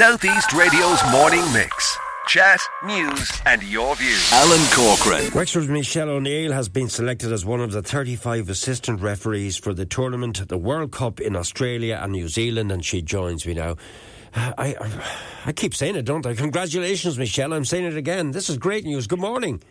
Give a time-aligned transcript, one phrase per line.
[0.00, 1.98] Southeast Radio's morning mix.
[2.26, 4.32] Chat, news, and your views.
[4.32, 5.30] Alan Corcoran.
[5.34, 9.84] Wexford's Michelle O'Neill has been selected as one of the 35 assistant referees for the
[9.84, 13.76] tournament, the World Cup in Australia and New Zealand, and she joins me now.
[14.34, 15.02] I, I,
[15.44, 16.32] I keep saying it, don't I?
[16.32, 17.52] Congratulations, Michelle.
[17.52, 18.30] I'm saying it again.
[18.30, 19.06] This is great news.
[19.06, 19.62] Good morning.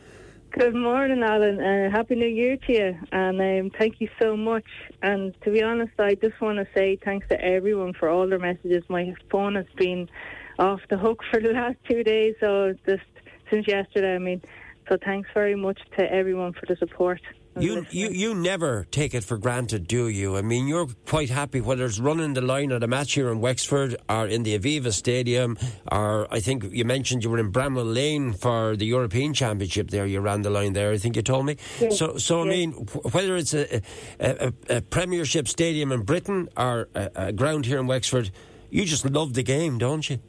[0.51, 1.61] Good morning, Alan.
[1.61, 4.65] Uh, Happy New Year to you, and um, thank you so much.
[5.03, 8.39] And to be honest, I just want to say thanks to everyone for all their
[8.39, 8.83] messages.
[8.89, 10.09] My phone has been
[10.57, 13.03] off the hook for the last two days, so just
[13.51, 14.15] since yesterday.
[14.15, 14.41] I mean,
[14.89, 17.21] so thanks very much to everyone for the support.
[17.59, 20.37] You, you you never take it for granted, do you?
[20.37, 23.39] I mean, you're quite happy whether it's running the line at a match here in
[23.41, 25.57] Wexford or in the Aviva Stadium,
[25.91, 29.89] or I think you mentioned you were in Bramall Lane for the European Championship.
[29.89, 30.91] There, you ran the line there.
[30.91, 31.57] I think you told me.
[31.79, 31.97] Yes.
[31.99, 32.55] So, so I Yes.
[32.55, 32.71] mean,
[33.11, 33.81] whether it's a,
[34.19, 38.31] a, a, a Premiership stadium in Britain or a, a ground here in Wexford,
[38.69, 40.19] you just love the game, don't you?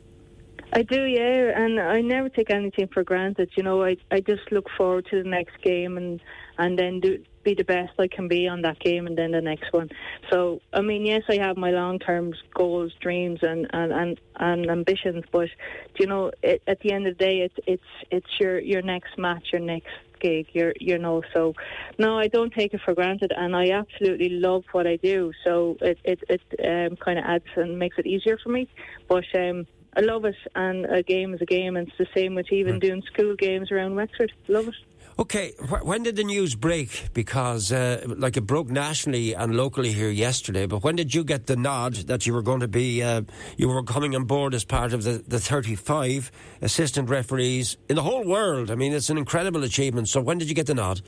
[0.72, 3.50] I do, yeah, and I never take anything for granted.
[3.56, 6.20] You know, I I just look forward to the next game and
[6.58, 9.40] and then do be the best I can be on that game and then the
[9.40, 9.88] next one.
[10.30, 14.70] So, I mean, yes, I have my long term goals, dreams, and and and, and
[14.70, 15.48] ambitions, but
[15.98, 19.18] you know, it, at the end of the day, it's it's it's your your next
[19.18, 19.88] match, your next
[20.20, 21.22] gig, your you know.
[21.34, 21.54] So,
[21.98, 25.32] no, I don't take it for granted, and I absolutely love what I do.
[25.42, 28.68] So it it it um, kind of adds and makes it easier for me,
[29.08, 29.24] but.
[29.34, 32.52] um I love it, and a game is a game, and it's the same with
[32.52, 34.32] even doing school games around Wexford.
[34.48, 34.74] Love it.
[35.18, 37.08] Okay, wh- when did the news break?
[37.12, 40.64] Because, uh, like, it broke nationally and locally here yesterday.
[40.66, 43.22] But when did you get the nod that you were going to be, uh,
[43.58, 46.30] you were coming on board as part of the, the 35
[46.62, 48.70] assistant referees in the whole world?
[48.70, 50.08] I mean, it's an incredible achievement.
[50.08, 51.02] So when did you get the nod?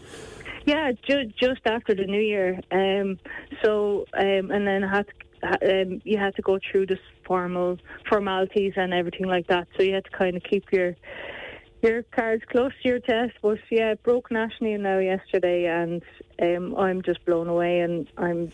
[0.67, 2.61] Yeah, ju- just after the New Year.
[2.71, 3.19] Um,
[3.65, 5.13] so, um, and then I had to,
[5.43, 9.69] um, you had to go through the formal formalities and everything like that.
[9.77, 10.95] So you had to kind of keep your
[11.83, 13.33] your cards close to your chest.
[13.43, 16.03] But yeah, it broke nationally now yesterday, and
[16.41, 18.53] um, I'm just blown away, and I'm.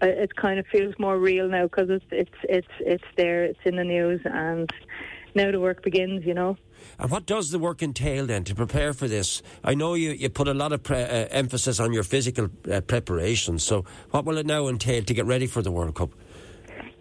[0.00, 3.44] It kind of feels more real now because it's it's it's it's there.
[3.44, 4.70] It's in the news, and
[5.34, 6.24] now the work begins.
[6.24, 6.56] You know.
[7.00, 9.42] And what does the work entail then to prepare for this?
[9.64, 12.80] I know you, you put a lot of pre- uh, emphasis on your physical uh,
[12.82, 13.58] preparation.
[13.58, 16.10] So what will it now entail to get ready for the World Cup?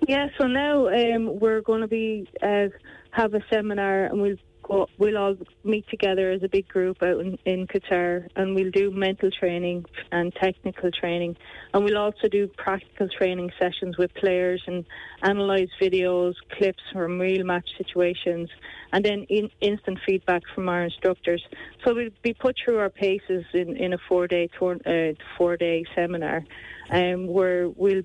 [0.06, 2.68] Yeah, so now um, we're going to be uh,
[3.12, 7.20] have a seminar, and we'll go, we'll all meet together as a big group out
[7.20, 11.36] in, in Qatar, and we'll do mental training and technical training,
[11.74, 14.86] and we'll also do practical training sessions with players and
[15.24, 18.50] analyse videos, clips from real match situations,
[18.94, 21.44] and then in, instant feedback from our instructors.
[21.84, 25.58] So we'll be put through our paces in, in a four day tour, uh, four
[25.58, 26.44] day seminar,
[26.92, 28.04] um, where we'll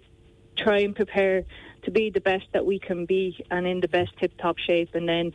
[0.56, 1.44] try and prepare
[1.84, 4.90] to be the best that we can be and in the best tip top shape
[4.94, 5.32] and then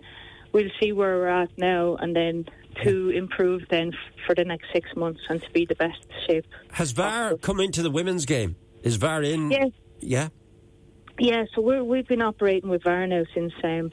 [0.53, 2.45] we'll see where we're at now and then
[2.83, 3.91] to improve then
[4.25, 6.45] for the next six months and to be the best shape.
[6.73, 8.55] Has VAR come into the women's game?
[8.83, 9.51] Is VAR in?
[9.51, 9.69] Yes.
[9.99, 10.29] Yeah.
[11.19, 13.91] Yeah, so we're, we've been operating with VAR now since um,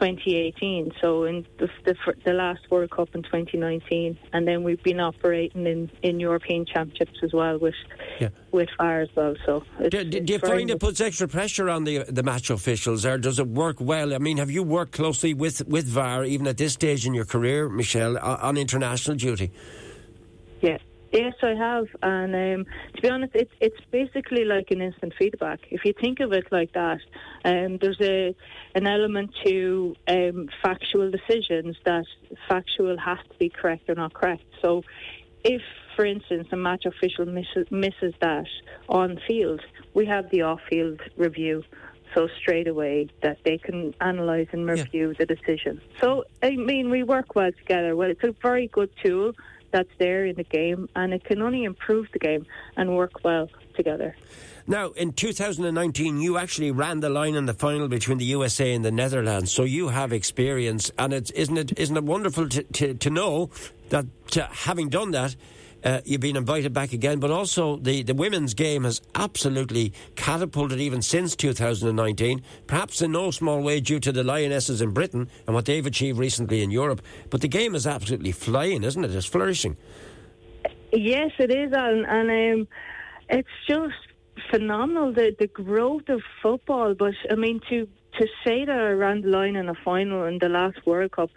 [0.00, 0.92] 2018.
[1.00, 1.94] So in the, the,
[2.24, 7.18] the last World Cup in 2019, and then we've been operating in, in European Championships
[7.22, 7.74] as well with
[8.20, 8.30] Yeah.
[8.52, 9.34] with VAR as well.
[9.46, 12.50] So it's, Do, do, do you find it puts extra pressure on the the match
[12.50, 14.14] officials, or does it work well?
[14.14, 17.26] I mean, have you worked closely with, with VAR even at this stage in your
[17.26, 19.50] career, Michelle, o- on international duty?
[20.62, 20.78] Yeah.
[21.12, 25.58] Yes, I have, and um, to be honest, it's it's basically like an instant feedback.
[25.70, 27.00] If you think of it like that,
[27.44, 28.34] um, there's a
[28.76, 32.04] an element to um, factual decisions that
[32.48, 34.44] factual has to be correct or not correct.
[34.62, 34.82] So,
[35.42, 35.62] if,
[35.96, 38.46] for instance, a match official misses, misses that
[38.88, 39.60] on field,
[39.94, 41.64] we have the off-field review.
[42.14, 44.82] So straight away that they can analyse and Yeah.
[44.82, 45.80] review the decision.
[46.00, 47.94] So I mean, we work well together.
[47.94, 49.32] Well, it's a very good tool
[49.72, 53.48] that's there in the game, and it can only improve the game and work well
[53.74, 54.16] together.
[54.66, 58.84] Now, in 2019, you actually ran the line in the final between the USA and
[58.84, 62.94] the Netherlands, so you have experience, and it's isn't it isn't it wonderful to to,
[62.94, 63.50] to know
[63.88, 64.06] that
[64.36, 65.34] uh, having done that.
[65.82, 70.80] Uh, you've been invited back again, but also the, the women's game has absolutely catapulted
[70.80, 75.54] even since 2019, perhaps in no small way due to the Lionesses in Britain and
[75.54, 77.00] what they've achieved recently in Europe.
[77.30, 79.14] But the game is absolutely flying, isn't it?
[79.14, 79.76] It's flourishing.
[80.92, 82.30] Yes, it is, Alan, and
[82.60, 82.68] um,
[83.28, 83.94] it's just
[84.50, 86.94] phenomenal the the growth of football.
[86.94, 87.86] But I mean, to
[88.18, 91.30] to say that ran the line in a final in the last World Cup,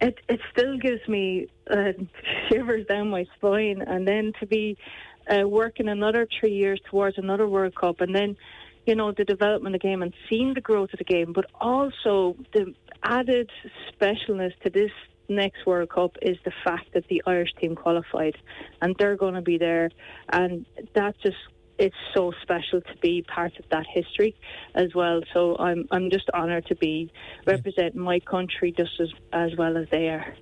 [0.00, 1.92] it it still gives me uh,
[2.48, 3.82] shivers down my spine.
[3.86, 4.76] And then to be
[5.28, 8.36] uh, working another three years towards another World Cup, and then
[8.86, 11.46] you know the development of the game and seeing the growth of the game, but
[11.60, 13.50] also the added
[13.92, 14.90] specialness to this
[15.28, 18.36] next World Cup is the fact that the Irish team qualified
[18.82, 19.90] and they're going to be there.
[20.32, 21.36] And that just
[21.80, 24.36] it's so special to be part of that history
[24.74, 25.22] as well.
[25.32, 27.10] So I'm I'm just honoured to be
[27.46, 30.34] representing my country just as as well as they are.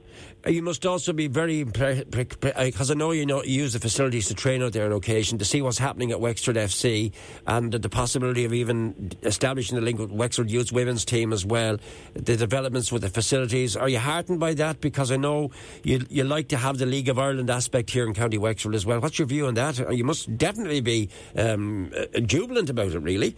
[0.46, 4.28] Uh, you must also be very because I know you know you use the facilities
[4.28, 7.12] to train out there on occasion to see what's happening at Wexford FC
[7.46, 11.78] and the possibility of even establishing the link with Wexford Youth Women's Team as well.
[12.14, 13.76] The developments with the facilities.
[13.76, 14.80] Are you heartened by that?
[14.80, 15.50] Because I know
[15.82, 18.86] you you like to have the League of Ireland aspect here in County Wexford as
[18.86, 19.00] well.
[19.00, 19.80] What's your view on that?
[19.80, 23.36] Uh, you must definitely be um, uh, jubilant about it, really.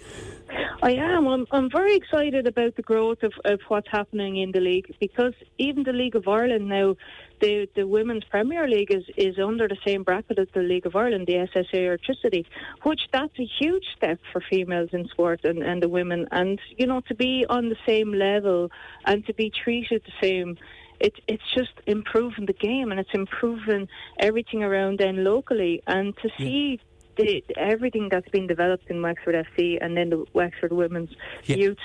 [0.82, 1.26] I am.
[1.26, 5.34] I'm, I'm very excited about the growth of, of what's happening in the league because
[5.58, 6.96] even the League of Ireland now,
[7.40, 10.96] the the Women's Premier League is, is under the same bracket as the League of
[10.96, 12.46] Ireland, the SSE Airtricity,
[12.82, 16.26] which that's a huge step for females in sport and, and the women.
[16.30, 18.70] And, you know, to be on the same level
[19.04, 20.56] and to be treated the same
[20.98, 23.88] it, it's just improving the game and it's improving
[24.18, 25.82] everything around then locally.
[25.86, 26.78] And to see
[27.24, 31.10] the, everything that's been developed in Wexford FC and then the Wexford Women's
[31.44, 31.56] yeah.
[31.56, 31.82] Youths.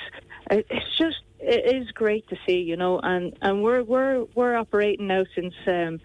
[0.50, 5.08] It's just it is great to see, you know, and and we're we're we're operating
[5.08, 6.00] now since um,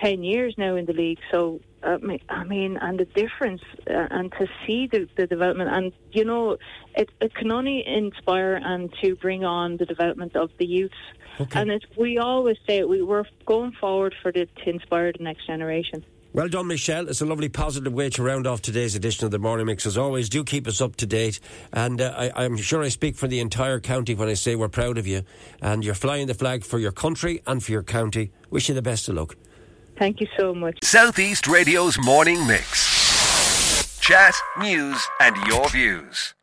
[0.00, 1.18] ten years now in the league.
[1.30, 6.24] So I mean, and the difference, uh, and to see the, the development, and you
[6.24, 6.56] know,
[6.96, 10.90] it, it can only inspire and to bring on the development of the youth.
[11.40, 11.60] Okay.
[11.60, 16.04] And we always say we, we're going forward for the, to inspire the next generation.
[16.36, 17.08] Well done, Michelle.
[17.08, 19.86] It's a lovely positive way to round off today's edition of the Morning Mix.
[19.86, 21.40] As always, do keep us up to date.
[21.72, 24.68] And uh, I, am sure I speak for the entire county when I say we're
[24.68, 25.22] proud of you.
[25.62, 28.32] And you're flying the flag for your country and for your county.
[28.50, 29.34] Wish you the best of luck.
[29.98, 30.78] Thank you so much.
[30.84, 33.98] Southeast Radio's Morning Mix.
[34.00, 36.34] Chat, news, and your views.